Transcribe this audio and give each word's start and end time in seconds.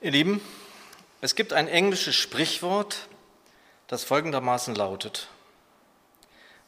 Ihr 0.00 0.12
Lieben, 0.12 0.40
es 1.20 1.34
gibt 1.34 1.52
ein 1.52 1.66
englisches 1.66 2.14
Sprichwort, 2.14 3.08
das 3.88 4.04
folgendermaßen 4.04 4.76
lautet. 4.76 5.26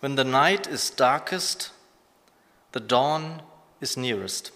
When 0.01 0.17
the 0.17 0.25
night 0.25 0.67
is 0.67 0.97
darkest, 0.97 1.73
the 2.75 2.81
dawn 2.81 3.41
is 3.79 3.97
nearest. 3.97 4.53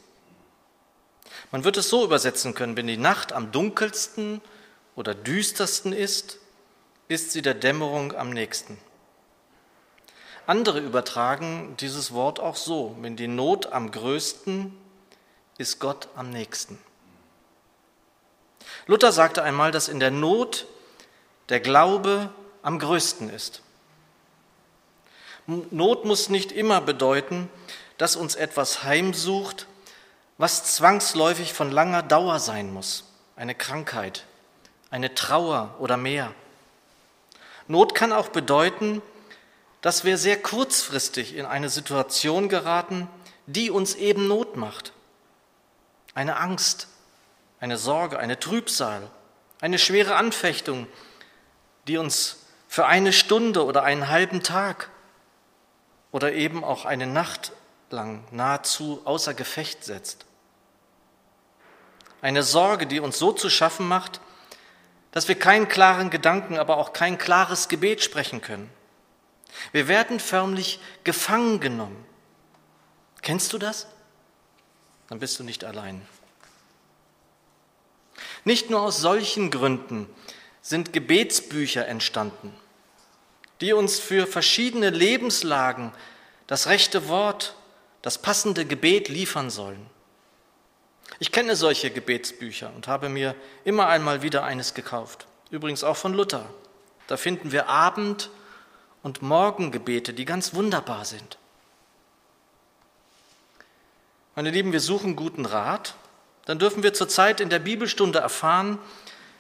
Man 1.53 1.63
wird 1.63 1.77
es 1.77 1.89
so 1.89 2.05
übersetzen 2.05 2.55
können, 2.55 2.77
wenn 2.77 2.89
die 2.89 2.97
Nacht 2.97 3.33
am 3.33 3.53
dunkelsten 3.53 4.41
oder 4.97 5.15
düstersten 5.15 5.93
ist, 5.93 6.41
ist 7.07 7.31
sie 7.31 7.43
der 7.43 7.55
Dämmerung 7.55 8.13
am 8.13 8.31
nächsten. 8.31 8.77
Andere 10.49 10.81
übertragen 10.81 11.77
dieses 11.79 12.13
Wort 12.13 12.41
auch 12.41 12.57
so, 12.57 12.97
wenn 13.03 13.15
die 13.15 13.29
Not 13.29 13.67
am 13.67 13.93
größten, 13.93 14.77
ist 15.59 15.79
Gott 15.79 16.09
am 16.17 16.31
nächsten. 16.31 16.77
Luther 18.87 19.13
sagte 19.13 19.43
einmal, 19.43 19.71
dass 19.71 19.89
in 19.89 20.01
der 20.01 20.11
Not 20.11 20.67
der 21.49 21.61
Glaube 21.61 22.31
am 22.63 22.79
größten 22.79 23.31
ist. 23.31 23.63
Not 25.47 26.05
muss 26.05 26.31
nicht 26.31 26.53
immer 26.53 26.81
bedeuten, 26.81 27.51
dass 27.99 28.17
uns 28.17 28.35
etwas 28.35 28.85
heimsucht, 28.85 29.67
was 30.39 30.75
zwangsläufig 30.75 31.53
von 31.53 31.71
langer 31.71 32.03
Dauer 32.03 32.41
sein 32.41 32.73
muss, 32.73 33.05
eine 33.37 33.55
Krankheit, 33.55 34.25
eine 34.91 35.15
Trauer 35.15 35.75
oder 35.79 35.97
mehr. 35.97 36.33
Not 37.69 37.95
kann 37.95 38.13
auch 38.13 38.29
bedeuten, 38.29 39.03
dass 39.81 40.05
wir 40.05 40.17
sehr 40.17 40.41
kurzfristig 40.41 41.37
in 41.37 41.45
eine 41.45 41.69
Situation 41.69 42.49
geraten, 42.49 43.07
die 43.47 43.71
uns 43.71 43.95
eben 43.95 44.29
Not 44.29 44.57
macht. 44.57 44.93
Eine 46.15 46.37
Angst, 46.39 46.89
eine 47.65 47.79
Sorge, 47.79 48.19
eine 48.19 48.39
Trübsal, 48.39 49.11
eine 49.59 49.79
schwere 49.79 50.17
Anfechtung, 50.17 50.87
die 51.89 51.97
uns 51.97 52.45
für 52.69 52.85
eine 52.85 53.11
Stunde 53.11 53.65
oder 53.65 53.85
einen 53.85 54.11
halben 54.11 54.43
Tag 54.43 54.91
oder 56.13 56.35
eben 56.35 56.63
auch 56.63 56.85
eine 56.85 57.07
Nacht 57.07 57.53
lang 57.89 58.23
nahezu 58.31 59.01
außer 59.07 59.33
Gefecht 59.33 59.83
setzt. 59.83 60.27
Eine 62.21 62.43
Sorge, 62.43 62.87
die 62.87 63.01
uns 63.01 63.19
so 63.19 63.33
zu 63.33 63.49
schaffen 63.49 63.89
macht, 63.89 64.21
dass 65.13 65.29
wir 65.29 65.39
keinen 65.39 65.67
klaren 65.67 66.11
Gedanken, 66.11 66.59
aber 66.59 66.77
auch 66.77 66.93
kein 66.93 67.17
klares 67.17 67.69
Gebet 67.69 68.03
sprechen 68.03 68.43
können. 68.43 68.69
Wir 69.73 69.89
werden 69.89 70.21
förmlich 70.21 70.81
gefangen 71.03 71.61
genommen. 71.61 72.05
Kennst 73.23 73.55
du 73.55 73.59
das? 73.59 73.87
Dann 75.09 75.19
bist 75.19 75.39
du 75.39 75.45
nicht 75.45 75.65
allein. 75.65 76.07
Nicht 78.45 78.71
nur 78.71 78.83
aus 78.83 78.99
solchen 78.99 79.51
Gründen 79.51 80.09
sind 80.61 80.93
Gebetsbücher 80.93 81.87
entstanden, 81.87 82.55
die 83.61 83.73
uns 83.73 83.99
für 83.99 84.27
verschiedene 84.27 84.91
Lebenslagen 84.91 85.93
das 86.47 86.67
rechte 86.67 87.09
Wort, 87.09 87.55
das 88.03 88.19
passende 88.19 88.67
Gebet 88.67 89.09
liefern 89.09 89.51
sollen. 89.51 89.87
Ich 91.19 91.33
kenne 91.33 91.57
solche 91.57 91.91
Gebetsbücher 91.91 92.73
und 92.75 92.89
habe 92.89 93.09
mir 93.09 93.35
immer 93.65 93.87
einmal 93.87 94.23
wieder 94.23 94.45
eines 94.45 94.75
gekauft. 94.75 95.27
Übrigens 95.51 95.85
auch 95.85 95.97
von 95.97 96.13
Luther. 96.13 96.49
Da 97.07 97.17
finden 97.17 97.53
wir 97.53 97.69
Abend- 97.69 98.31
und 99.03 99.23
Morgengebete, 99.23 100.15
die 100.15 100.25
ganz 100.25 100.55
wunderbar 100.55 101.05
sind. 101.05 101.39
Meine 104.35 104.51
Lieben, 104.51 104.73
wir 104.73 104.81
suchen 104.81 105.15
guten 105.15 105.47
Rat. 105.47 105.95
Dann 106.45 106.59
dürfen 106.59 106.83
wir 106.83 106.93
zurzeit 106.93 107.41
in 107.41 107.49
der 107.49 107.59
Bibelstunde 107.59 108.19
erfahren, 108.19 108.79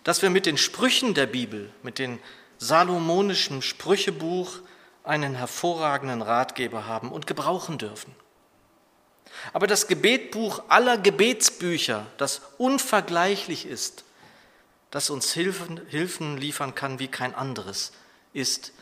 dass 0.05 0.23
wir 0.23 0.31
mit 0.31 0.47
den 0.47 0.59
Sprüchen 0.59 1.15
der 1.15 1.27
Bibel, 1.27 1.71
mit 1.83 1.99
dem 1.99 2.19
salomonischen 2.59 3.63
Sprüchebuch 3.63 4.59
einen 5.03 5.35
hervorragenden 5.35 6.23
Ratgeber 6.23 6.87
haben 6.87 7.13
und 7.13 7.27
gebrauchen 7.27 7.79
dürfen. 7.79 8.15
Aber 9.53 9.67
das 9.67 9.87
Gebetbuch 9.87 10.63
aller 10.69 10.97
Gebetsbücher, 10.97 12.07
das 12.17 12.41
unvergleichlich 12.59 13.67
ist, 13.67 14.05
das 14.91 15.11
uns 15.11 15.33
Hilfen, 15.33 15.81
Hilfen 15.89 16.37
liefern 16.37 16.75
kann 16.75 16.99
wie 16.99 17.09
kein 17.09 17.35
anderes, 17.35 17.93
ist 18.33 18.73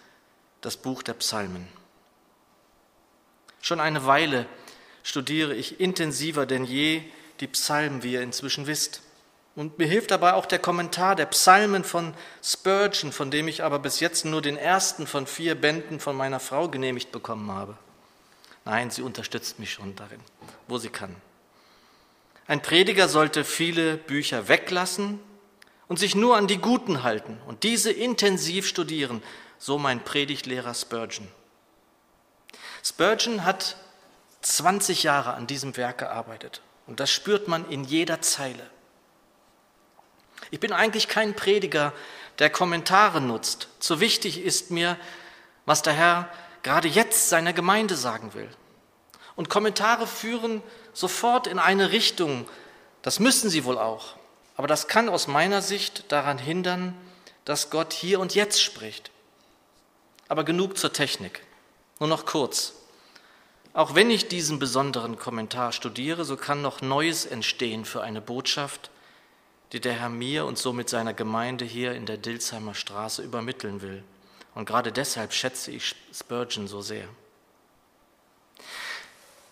das 0.60 0.76
Buch 0.76 1.02
der 1.02 1.14
Psalmen. 1.14 1.66
Schon 3.60 3.80
eine 3.80 4.06
Weile 4.06 4.46
studiere 5.02 5.54
ich 5.54 5.80
intensiver 5.80 6.46
denn 6.46 6.64
je 6.64 7.02
die 7.40 7.46
Psalmen, 7.48 8.02
wie 8.02 8.12
ihr 8.12 8.22
inzwischen 8.22 8.66
wisst. 8.66 9.02
Und 9.54 9.78
mir 9.78 9.86
hilft 9.86 10.10
dabei 10.10 10.32
auch 10.32 10.46
der 10.46 10.58
Kommentar 10.58 11.14
der 11.14 11.26
Psalmen 11.26 11.84
von 11.84 12.14
Spurgeon, 12.42 13.12
von 13.12 13.30
dem 13.30 13.48
ich 13.48 13.62
aber 13.62 13.78
bis 13.78 14.00
jetzt 14.00 14.24
nur 14.24 14.40
den 14.40 14.56
ersten 14.56 15.06
von 15.06 15.26
vier 15.26 15.54
Bänden 15.54 16.00
von 16.00 16.16
meiner 16.16 16.40
Frau 16.40 16.68
genehmigt 16.68 17.12
bekommen 17.12 17.50
habe. 17.50 17.76
Nein, 18.64 18.90
sie 18.90 19.02
unterstützt 19.02 19.58
mich 19.58 19.72
schon 19.72 19.94
darin, 19.96 20.20
wo 20.68 20.78
sie 20.78 20.88
kann. 20.88 21.14
Ein 22.46 22.62
Prediger 22.62 23.08
sollte 23.08 23.44
viele 23.44 23.96
Bücher 23.96 24.48
weglassen 24.48 25.20
und 25.86 25.98
sich 25.98 26.14
nur 26.14 26.36
an 26.36 26.46
die 26.46 26.58
guten 26.58 27.02
halten 27.02 27.38
und 27.46 27.62
diese 27.62 27.92
intensiv 27.92 28.66
studieren, 28.66 29.22
so 29.58 29.78
mein 29.78 30.02
Predigtlehrer 30.02 30.74
Spurgeon. 30.74 31.28
Spurgeon 32.82 33.44
hat 33.44 33.76
20 34.40 35.02
Jahre 35.02 35.34
an 35.34 35.46
diesem 35.46 35.76
Werk 35.76 35.98
gearbeitet 35.98 36.62
und 36.86 37.00
das 37.00 37.10
spürt 37.10 37.48
man 37.48 37.68
in 37.70 37.84
jeder 37.84 38.20
Zeile. 38.20 38.68
Ich 40.50 40.60
bin 40.60 40.72
eigentlich 40.72 41.08
kein 41.08 41.34
Prediger, 41.34 41.92
der 42.38 42.50
Kommentare 42.50 43.20
nutzt. 43.20 43.68
Zu 43.78 44.00
wichtig 44.00 44.42
ist 44.42 44.70
mir, 44.70 44.96
was 45.64 45.82
der 45.82 45.92
Herr 45.92 46.28
gerade 46.62 46.88
jetzt 46.88 47.28
seiner 47.28 47.52
Gemeinde 47.52 47.96
sagen 47.96 48.34
will. 48.34 48.48
Und 49.36 49.48
Kommentare 49.48 50.06
führen 50.06 50.62
sofort 50.92 51.46
in 51.46 51.58
eine 51.58 51.92
Richtung. 51.92 52.48
Das 53.02 53.18
müssen 53.18 53.50
sie 53.50 53.64
wohl 53.64 53.78
auch. 53.78 54.16
Aber 54.56 54.66
das 54.66 54.88
kann 54.88 55.08
aus 55.08 55.26
meiner 55.26 55.62
Sicht 55.62 56.12
daran 56.12 56.38
hindern, 56.38 56.94
dass 57.44 57.70
Gott 57.70 57.92
hier 57.92 58.20
und 58.20 58.34
jetzt 58.34 58.62
spricht. 58.62 59.10
Aber 60.28 60.44
genug 60.44 60.78
zur 60.78 60.92
Technik. 60.92 61.42
Nur 61.98 62.08
noch 62.08 62.26
kurz. 62.26 62.74
Auch 63.74 63.94
wenn 63.94 64.10
ich 64.10 64.28
diesen 64.28 64.58
besonderen 64.58 65.18
Kommentar 65.18 65.72
studiere, 65.72 66.24
so 66.24 66.36
kann 66.36 66.60
noch 66.60 66.82
Neues 66.82 67.24
entstehen 67.24 67.84
für 67.84 68.02
eine 68.02 68.20
Botschaft, 68.20 68.90
die 69.72 69.80
der 69.80 69.94
Herr 69.94 70.10
mir 70.10 70.44
und 70.44 70.58
somit 70.58 70.90
seiner 70.90 71.14
Gemeinde 71.14 71.64
hier 71.64 71.94
in 71.94 72.04
der 72.04 72.18
Dilsheimer 72.18 72.74
Straße 72.74 73.22
übermitteln 73.22 73.80
will. 73.80 74.04
Und 74.54 74.66
gerade 74.66 74.92
deshalb 74.92 75.32
schätze 75.32 75.70
ich 75.70 75.94
Spurgeon 76.12 76.68
so 76.68 76.82
sehr. 76.82 77.08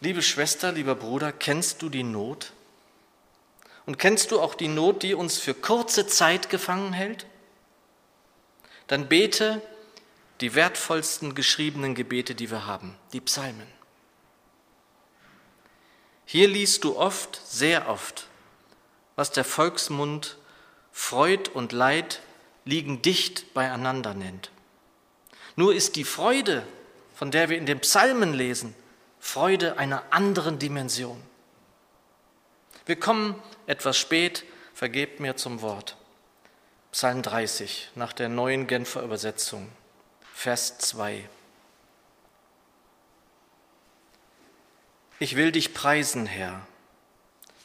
Liebe 0.02 0.20
Schwester, 0.20 0.72
lieber 0.72 0.94
Bruder, 0.94 1.32
kennst 1.32 1.80
du 1.80 1.88
die 1.88 2.02
Not? 2.02 2.52
Und 3.86 3.98
kennst 3.98 4.30
du 4.30 4.40
auch 4.40 4.54
die 4.54 4.68
Not, 4.68 5.02
die 5.02 5.14
uns 5.14 5.38
für 5.38 5.54
kurze 5.54 6.06
Zeit 6.06 6.50
gefangen 6.50 6.92
hält? 6.92 7.24
Dann 8.86 9.08
bete 9.08 9.62
die 10.42 10.54
wertvollsten 10.54 11.34
geschriebenen 11.34 11.94
Gebete, 11.94 12.34
die 12.34 12.50
wir 12.50 12.66
haben, 12.66 12.96
die 13.14 13.20
Psalmen. 13.20 13.79
Hier 16.32 16.46
liest 16.46 16.84
du 16.84 16.96
oft, 16.96 17.40
sehr 17.44 17.88
oft, 17.88 18.28
was 19.16 19.32
der 19.32 19.42
Volksmund 19.42 20.36
Freud 20.92 21.50
und 21.54 21.72
Leid 21.72 22.20
liegen 22.64 23.02
dicht 23.02 23.52
beieinander 23.52 24.14
nennt. 24.14 24.52
Nur 25.56 25.74
ist 25.74 25.96
die 25.96 26.04
Freude, 26.04 26.64
von 27.16 27.32
der 27.32 27.48
wir 27.48 27.58
in 27.58 27.66
den 27.66 27.80
Psalmen 27.80 28.32
lesen, 28.32 28.76
Freude 29.18 29.76
einer 29.76 30.04
anderen 30.10 30.60
Dimension. 30.60 31.20
Wir 32.86 32.94
kommen 32.94 33.34
etwas 33.66 33.98
spät, 33.98 34.44
vergebt 34.72 35.18
mir 35.18 35.36
zum 35.36 35.62
Wort. 35.62 35.96
Psalm 36.92 37.22
30 37.22 37.90
nach 37.96 38.12
der 38.12 38.28
neuen 38.28 38.68
Genfer 38.68 39.02
Übersetzung, 39.02 39.68
Vers 40.32 40.78
2. 40.78 41.28
Ich 45.22 45.36
will 45.36 45.52
dich 45.52 45.74
preisen, 45.74 46.24
Herr, 46.24 46.66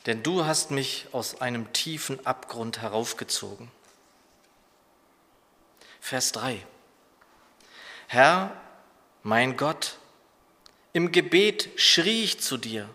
denn 0.05 0.21
du 0.23 0.43
hast 0.43 0.71
mich 0.71 1.07
aus 1.13 1.39
einem 1.39 1.71
tiefen 1.71 2.25
Abgrund 2.25 2.81
heraufgezogen. 2.81 3.71
Vers 6.01 6.33
3. 6.33 6.61
Herr, 8.07 8.61
mein 9.23 9.55
Gott, 9.55 9.97
im 10.91 11.13
Gebet 11.13 11.69
schrie 11.77 12.25
ich 12.25 12.41
zu 12.41 12.57
dir 12.57 12.89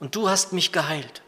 und 0.00 0.16
du 0.16 0.28
hast 0.28 0.52
mich 0.52 0.72
geheilt. 0.72 1.22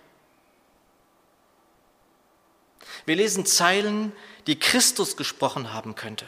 Wir 3.07 3.15
lesen 3.15 3.47
Zeilen, 3.47 4.13
die 4.49 4.59
Christus 4.59 5.17
gesprochen 5.17 5.73
haben 5.73 5.95
könnte. 5.95 6.27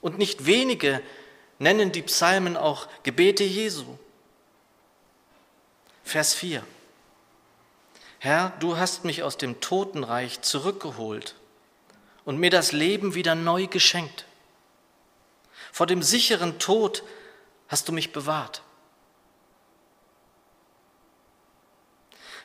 Und 0.00 0.16
nicht 0.16 0.46
wenige 0.46 1.02
nennen 1.58 1.90
die 1.90 2.02
Psalmen 2.02 2.56
auch 2.56 2.86
Gebete 3.02 3.42
Jesu. 3.42 3.98
Vers 6.08 6.32
4. 6.32 6.64
Herr, 8.18 8.54
du 8.60 8.78
hast 8.78 9.04
mich 9.04 9.22
aus 9.22 9.36
dem 9.36 9.60
Totenreich 9.60 10.40
zurückgeholt 10.40 11.34
und 12.24 12.38
mir 12.38 12.48
das 12.48 12.72
Leben 12.72 13.14
wieder 13.14 13.34
neu 13.34 13.66
geschenkt. 13.66 14.24
Vor 15.70 15.86
dem 15.86 16.02
sicheren 16.02 16.58
Tod 16.58 17.02
hast 17.68 17.88
du 17.88 17.92
mich 17.92 18.10
bewahrt. 18.10 18.62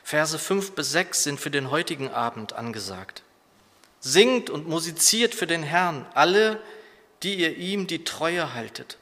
Verse 0.02 0.38
5 0.38 0.72
bis 0.72 0.90
6 0.90 1.24
sind 1.24 1.40
für 1.40 1.50
den 1.50 1.70
heutigen 1.70 2.10
Abend 2.10 2.52
angesagt. 2.52 3.22
Singt 3.98 4.50
und 4.50 4.68
musiziert 4.68 5.34
für 5.34 5.46
den 5.46 5.62
Herrn, 5.62 6.04
alle, 6.12 6.60
die 7.22 7.36
ihr 7.36 7.56
ihm 7.56 7.86
die 7.86 8.04
Treue 8.04 8.52
haltet. 8.52 8.98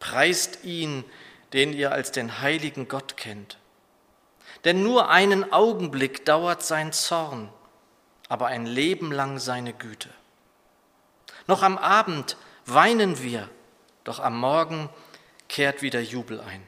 Preist 0.00 0.64
ihn, 0.64 1.04
den 1.52 1.72
ihr 1.72 1.92
als 1.92 2.10
den 2.10 2.40
heiligen 2.40 2.88
Gott 2.88 3.16
kennt. 3.16 3.59
Denn 4.64 4.82
nur 4.82 5.08
einen 5.08 5.52
Augenblick 5.52 6.24
dauert 6.24 6.62
sein 6.62 6.92
Zorn, 6.92 7.48
aber 8.28 8.48
ein 8.48 8.66
Leben 8.66 9.10
lang 9.10 9.38
seine 9.38 9.72
Güte. 9.72 10.10
Noch 11.46 11.62
am 11.62 11.78
Abend 11.78 12.36
weinen 12.66 13.22
wir, 13.22 13.48
doch 14.04 14.20
am 14.20 14.38
Morgen 14.38 14.90
kehrt 15.48 15.82
wieder 15.82 16.00
Jubel 16.00 16.40
ein. 16.40 16.66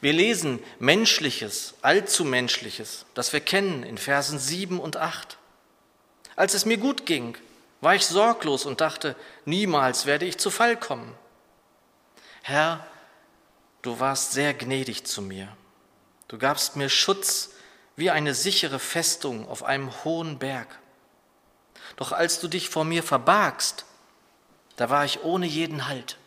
Wir 0.00 0.12
lesen 0.12 0.62
Menschliches, 0.78 1.74
allzu 1.80 2.26
Menschliches, 2.26 3.06
das 3.14 3.32
wir 3.32 3.40
kennen 3.40 3.82
in 3.82 3.96
Versen 3.96 4.38
7 4.38 4.78
und 4.78 4.98
8. 4.98 5.38
Als 6.36 6.52
es 6.52 6.66
mir 6.66 6.76
gut 6.76 7.06
ging, 7.06 7.38
war 7.80 7.94
ich 7.94 8.04
sorglos 8.04 8.66
und 8.66 8.82
dachte, 8.82 9.16
niemals 9.46 10.04
werde 10.04 10.26
ich 10.26 10.36
zu 10.36 10.50
Fall 10.50 10.76
kommen. 10.76 11.14
Herr, 12.42 12.86
du 13.84 14.00
warst 14.00 14.32
sehr 14.32 14.54
gnädig 14.54 15.04
zu 15.04 15.22
mir. 15.22 15.48
Du 16.28 16.38
gabst 16.38 16.74
mir 16.74 16.88
Schutz 16.88 17.50
wie 17.96 18.10
eine 18.10 18.34
sichere 18.34 18.78
Festung 18.78 19.48
auf 19.48 19.62
einem 19.62 19.92
hohen 20.04 20.38
Berg. 20.38 20.66
Doch 21.96 22.12
als 22.12 22.40
du 22.40 22.48
dich 22.48 22.68
vor 22.70 22.84
mir 22.84 23.02
verbargst, 23.02 23.84
da 24.76 24.90
war 24.90 25.04
ich 25.04 25.22
ohne 25.22 25.46
jeden 25.46 25.86
Halt. 25.86 26.18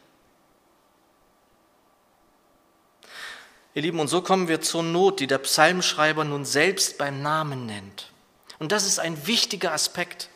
Ihr 3.74 3.81
Lieben, 3.81 4.00
und 4.00 4.07
so 4.07 4.21
kommen 4.21 4.48
wir 4.48 4.62
zur 4.62 4.83
Not, 4.83 5.19
die 5.19 5.27
der 5.27 5.39
Psalmschreiber 5.39 6.24
nun 6.24 6.45
selbst 6.45 6.98
beim 6.98 7.21
Namen 7.21 7.65
nennt. 7.65 8.12
Und 8.60 8.71
das 8.71 8.88
ist 8.88 9.00
ein 9.00 9.27
wichtiger 9.27 9.74
Aspekt. 9.74 10.30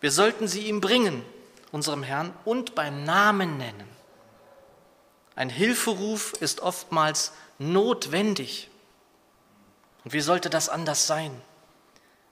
Wir 0.00 0.10
sollten 0.10 0.48
sie 0.48 0.66
ihm 0.66 0.80
bringen, 0.80 1.24
unserem 1.72 2.02
Herrn, 2.02 2.32
und 2.44 2.74
beim 2.74 3.04
Namen 3.04 3.58
nennen. 3.58 3.99
Ein 5.40 5.48
Hilferuf 5.48 6.34
ist 6.34 6.60
oftmals 6.60 7.32
notwendig. 7.58 8.68
Und 10.04 10.12
wie 10.12 10.20
sollte 10.20 10.50
das 10.50 10.68
anders 10.68 11.06
sein? 11.06 11.34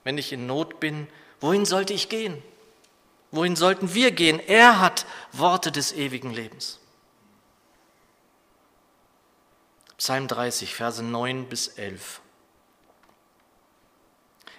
Wenn 0.03 0.19
ich 0.19 0.31
in 0.31 0.45
Not 0.45 0.79
bin, 0.79 1.07
wohin 1.39 1.65
sollte 1.65 1.91
ich 1.91 2.09
gehen? 2.09 2.39
Wohin 3.31 3.55
sollten 3.55 3.95
wir 3.95 4.11
gehen? 4.11 4.39
Er 4.39 4.79
hat 4.79 5.07
Worte 5.31 5.71
des 5.71 5.91
ewigen 5.91 6.31
Lebens. 6.31 6.79
Psalm 9.97 10.27
30, 10.27 10.75
Verse 10.75 11.01
9 11.01 11.49
bis 11.49 11.67
11. 11.67 12.21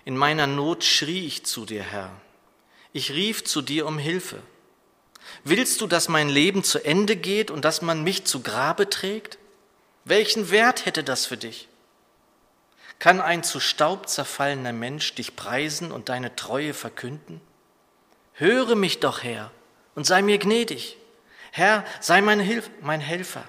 In 0.04 0.16
meiner 0.16 0.48
Not 0.48 0.82
schrie 0.82 1.24
ich 1.24 1.46
zu 1.46 1.66
dir, 1.66 1.84
Herr. 1.84 2.10
Ich 2.92 3.12
rief 3.12 3.44
zu 3.44 3.62
dir 3.62 3.86
um 3.86 3.96
Hilfe. 3.96 4.42
Willst 5.44 5.80
du, 5.80 5.86
dass 5.86 6.08
mein 6.08 6.28
Leben 6.28 6.64
zu 6.64 6.84
Ende 6.84 7.16
geht 7.16 7.50
und 7.50 7.64
dass 7.64 7.82
man 7.82 8.02
mich 8.02 8.24
zu 8.24 8.42
Grabe 8.42 8.90
trägt? 8.90 9.38
Welchen 10.04 10.50
Wert 10.50 10.86
hätte 10.86 11.04
das 11.04 11.26
für 11.26 11.36
dich? 11.36 11.68
Kann 12.98 13.20
ein 13.20 13.42
zu 13.42 13.60
Staub 13.60 14.08
zerfallener 14.08 14.72
Mensch 14.72 15.14
dich 15.14 15.36
preisen 15.36 15.90
und 15.92 16.08
deine 16.08 16.36
Treue 16.36 16.74
verkünden? 16.74 17.40
Höre 18.34 18.74
mich 18.74 19.00
doch, 19.00 19.22
Herr, 19.22 19.50
und 19.94 20.06
sei 20.06 20.22
mir 20.22 20.38
gnädig. 20.38 20.96
Herr, 21.50 21.84
sei 22.00 22.20
mein, 22.20 22.40
Hilf 22.40 22.70
mein 22.80 23.00
Helfer. 23.00 23.44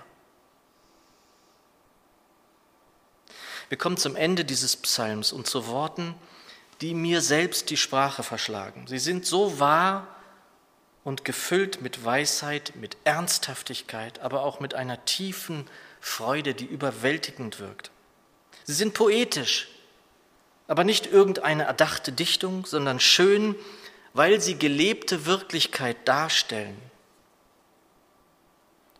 Wir 3.70 3.78
kommen 3.78 3.98
zum 3.98 4.16
Ende 4.16 4.44
dieses 4.44 4.76
Psalms 4.76 5.32
und 5.32 5.48
zu 5.48 5.68
Worten, 5.68 6.16
die 6.82 6.94
mir 6.94 7.22
selbst 7.22 7.70
die 7.70 7.78
Sprache 7.78 8.24
verschlagen. 8.24 8.86
Sie 8.88 9.00
sind 9.00 9.26
so 9.26 9.60
wahr 9.60 10.08
und 11.04 11.26
gefüllt 11.26 11.82
mit 11.82 12.06
Weisheit, 12.06 12.74
mit 12.76 12.98
Ernsthaftigkeit, 13.04 14.20
aber 14.20 14.44
auch 14.44 14.60
mit 14.60 14.74
einer 14.74 15.04
tiefen 15.06 15.68
Freude, 16.00 16.54
die 16.54 16.66
überwältigend 16.66 17.60
wirkt. 17.60 17.92
Sie 18.64 18.74
sind 18.74 18.94
poetisch, 18.94 19.68
aber 20.68 20.84
nicht 20.84 21.08
irgendeine 21.08 21.64
erdachte 21.64 22.12
Dichtung, 22.12 22.66
sondern 22.66 23.00
schön, 23.00 23.56
weil 24.14 24.42
sie 24.42 24.58
gelebte 24.58 25.26
Wirklichkeit 25.26 25.98
darstellen. 26.06 26.78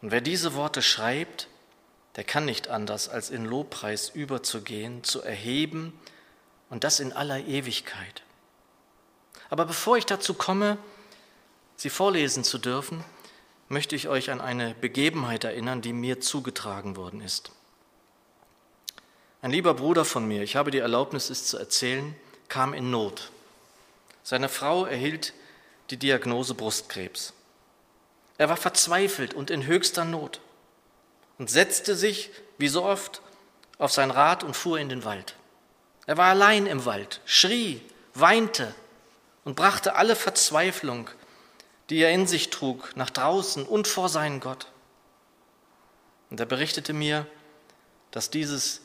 Und 0.02 0.12
wer 0.12 0.22
diese 0.22 0.56
Worte 0.56 0.82
schreibt, 0.82 1.48
der 2.16 2.24
kann 2.24 2.46
nicht 2.46 2.68
anders, 2.68 3.08
als 3.08 3.30
in 3.30 3.46
Lobpreis 3.46 4.10
überzugehen, 4.10 5.04
zu 5.04 5.22
erheben 5.22 5.98
und 6.70 6.84
das 6.84 7.00
in 7.00 7.14
aller 7.14 7.40
Ewigkeit. 7.46 8.24
Aber 9.50 9.66
bevor 9.66 9.98
ich 9.98 10.06
dazu 10.06 10.34
komme, 10.34 10.78
sie 11.82 11.90
vorlesen 11.90 12.44
zu 12.44 12.60
dürfen, 12.60 13.04
möchte 13.68 13.96
ich 13.96 14.08
euch 14.08 14.30
an 14.30 14.40
eine 14.40 14.76
Begebenheit 14.76 15.46
erinnern, 15.46 15.82
die 15.82 15.94
mir 15.94 16.22
zugetragen 16.22 16.96
worden 16.96 17.22
ist. 17.22 17.50
Ein 19.42 19.50
lieber 19.50 19.74
Bruder 19.74 20.06
von 20.06 20.28
mir, 20.28 20.44
ich 20.44 20.56
habe 20.56 20.70
die 20.70 20.78
Erlaubnis, 20.78 21.32
es 21.32 21.48
zu 21.48 21.58
erzählen, 21.58 22.16
kam 22.50 22.76
in 22.76 22.92
Not. 22.92 23.32
Seine 24.22 24.48
Frau 24.48 24.86
erhielt 24.86 25.34
die 25.90 25.98
Diagnose 25.98 26.54
Brustkrebs. 26.54 27.34
Er 28.38 28.48
war 28.48 28.58
verzweifelt 28.58 29.34
und 29.34 29.50
in 29.50 29.66
höchster 29.66 30.06
Not 30.06 30.40
und 31.40 31.50
setzte 31.50 31.96
sich, 31.96 32.30
wie 32.60 32.68
so 32.68 32.86
oft, 32.86 33.24
auf 33.80 33.92
sein 33.92 34.12
Rad 34.12 34.44
und 34.44 34.56
fuhr 34.56 34.78
in 34.78 34.90
den 34.90 35.04
Wald. 35.04 35.36
Er 36.06 36.18
war 36.18 36.28
allein 36.28 36.68
im 36.68 36.86
Wald, 36.86 37.22
schrie, 37.26 37.82
weinte 38.14 38.76
und 39.46 39.56
brachte 39.56 39.96
alle 39.96 40.16
Verzweiflung, 40.16 41.10
die 41.92 41.98
er 41.98 42.12
in 42.12 42.26
sich 42.26 42.50
trug, 42.50 42.96
nach 42.96 43.10
draußen 43.10 43.66
und 43.66 43.86
vor 43.86 44.08
seinen 44.08 44.40
Gott. 44.40 44.72
Und 46.30 46.40
er 46.40 46.46
berichtete 46.46 46.94
mir, 46.94 47.28
dass 48.12 48.30
dieses 48.30 48.82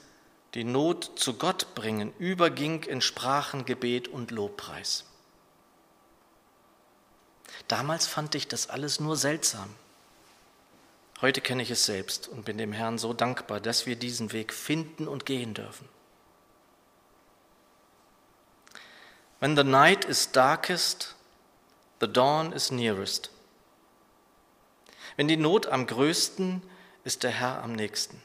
die 0.54 0.64
Not 0.64 1.12
zu 1.14 1.34
Gott 1.34 1.76
bringen 1.76 2.12
überging 2.18 2.82
in 2.82 3.00
Sprachen, 3.00 3.64
Gebet 3.64 4.08
und 4.08 4.32
Lobpreis. 4.32 5.04
Damals 7.68 8.08
fand 8.08 8.34
ich 8.34 8.48
das 8.48 8.68
alles 8.68 8.98
nur 8.98 9.16
seltsam. 9.16 9.72
Heute 11.20 11.40
kenne 11.40 11.62
ich 11.62 11.70
es 11.70 11.86
selbst 11.86 12.26
und 12.26 12.44
bin 12.44 12.58
dem 12.58 12.72
Herrn 12.72 12.98
so 12.98 13.12
dankbar, 13.12 13.60
dass 13.60 13.86
wir 13.86 13.94
diesen 13.94 14.32
Weg 14.32 14.52
finden 14.52 15.06
und 15.06 15.26
gehen 15.26 15.54
dürfen. 15.54 15.88
When 19.38 19.56
the 19.56 19.64
night 19.64 20.04
is 20.04 20.32
darkest, 20.32 21.15
the 22.00 22.08
dawn 22.08 22.52
is 22.52 22.70
nearest. 22.70 23.30
Wenn 25.16 25.28
die 25.28 25.36
Not 25.36 25.66
am 25.66 25.86
größten, 25.86 26.62
ist 27.04 27.22
der 27.22 27.30
Herr 27.30 27.62
am 27.62 27.72
nächsten. 27.72 28.22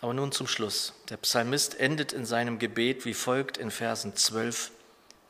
Aber 0.00 0.14
nun 0.14 0.30
zum 0.30 0.46
Schluss. 0.46 0.94
Der 1.08 1.16
Psalmist 1.16 1.80
endet 1.80 2.12
in 2.12 2.24
seinem 2.24 2.58
Gebet 2.58 3.04
wie 3.04 3.14
folgt 3.14 3.56
in 3.56 3.70
Versen 3.70 4.14
12 4.14 4.70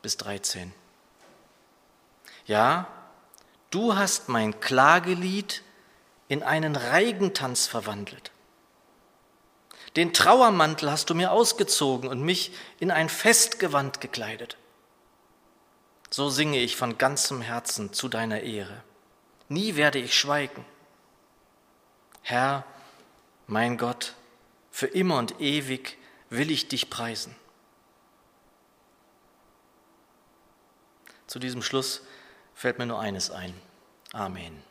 bis 0.01 0.17
13. 0.17 0.73
Ja, 2.45 2.87
Du 3.71 3.95
hast 3.95 4.29
mein 4.29 4.59
Klagelied 4.59 5.61
in 6.27 6.41
einen 6.41 6.75
Reigentanz 6.75 7.67
verwandelt. 7.67 8.31
Den 9.95 10.13
Trauermantel 10.13 10.89
hast 10.89 11.09
du 11.09 11.15
mir 11.15 11.31
ausgezogen 11.31 12.09
und 12.09 12.21
mich 12.21 12.51
in 12.79 12.89
ein 12.89 13.09
Festgewand 13.09 14.01
gekleidet. 14.01 14.57
So 16.09 16.29
singe 16.29 16.59
ich 16.59 16.75
von 16.75 16.97
ganzem 16.97 17.41
Herzen 17.41 17.93
zu 17.93 18.07
deiner 18.07 18.41
Ehre. 18.41 18.83
Nie 19.47 19.75
werde 19.75 19.99
ich 19.99 20.17
schweigen. 20.17 20.65
Herr, 22.21 22.65
mein 23.47 23.77
Gott, 23.77 24.15
für 24.71 24.87
immer 24.87 25.17
und 25.17 25.39
ewig 25.39 25.97
will 26.29 26.51
ich 26.51 26.67
dich 26.67 26.89
preisen. 26.89 27.35
Zu 31.27 31.39
diesem 31.39 31.61
Schluss 31.61 32.01
fällt 32.55 32.79
mir 32.79 32.85
nur 32.85 32.99
eines 32.99 33.29
ein. 33.29 33.53
Amen. 34.13 34.68